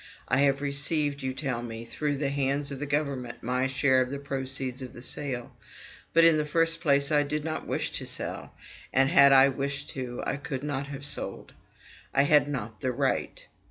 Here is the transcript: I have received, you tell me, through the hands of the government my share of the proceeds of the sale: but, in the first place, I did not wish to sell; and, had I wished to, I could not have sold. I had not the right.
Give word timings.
I 0.27 0.39
have 0.39 0.63
received, 0.63 1.21
you 1.21 1.31
tell 1.31 1.61
me, 1.61 1.85
through 1.85 2.17
the 2.17 2.31
hands 2.31 2.71
of 2.71 2.79
the 2.79 2.87
government 2.87 3.43
my 3.43 3.67
share 3.67 4.01
of 4.01 4.09
the 4.09 4.17
proceeds 4.17 4.81
of 4.81 4.93
the 4.93 5.01
sale: 5.03 5.55
but, 6.11 6.23
in 6.25 6.37
the 6.37 6.43
first 6.45 6.81
place, 6.81 7.11
I 7.11 7.21
did 7.21 7.45
not 7.45 7.67
wish 7.67 7.91
to 7.99 8.07
sell; 8.07 8.51
and, 8.91 9.11
had 9.11 9.31
I 9.31 9.49
wished 9.49 9.91
to, 9.91 10.23
I 10.25 10.37
could 10.37 10.63
not 10.63 10.87
have 10.87 11.05
sold. 11.05 11.53
I 12.15 12.23
had 12.23 12.47
not 12.47 12.81
the 12.81 12.91
right. 12.91 13.47